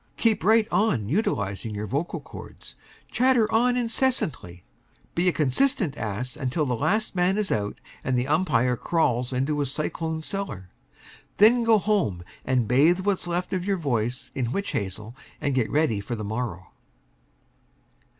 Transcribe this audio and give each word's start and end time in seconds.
Keep 0.17 0.43
right 0.43 0.67
on 0.71 1.09
utilizing 1.09 1.75
your 1.75 1.85
vocal 1.85 2.19
chords. 2.19 2.75
Chatter 3.11 3.45
on 3.51 3.77
incessantly. 3.77 4.63
Be 5.13 5.27
a 5.29 5.31
consistent 5.31 5.95
ass 5.95 6.35
until 6.35 6.65
the 6.65 6.73
last 6.75 7.15
man 7.15 7.37
is 7.37 7.51
out 7.51 7.79
and 8.03 8.17
the 8.17 8.27
umpire 8.27 8.75
crawls 8.75 9.31
into 9.31 9.59
his 9.59 9.71
cyclone 9.71 10.23
cellar. 10.23 10.69
Then 11.37 11.63
go 11.63 11.77
home 11.77 12.23
and 12.43 12.67
bathe 12.67 13.01
what's 13.01 13.27
left 13.27 13.53
of 13.53 13.63
your 13.63 13.77
voice 13.77 14.31
in 14.33 14.51
witch 14.51 14.71
hazel, 14.71 15.15
and 15.39 15.53
get 15.53 15.69
ready 15.69 15.99
for 15.99 16.15
the 16.15 16.23
morrow. 16.23 16.71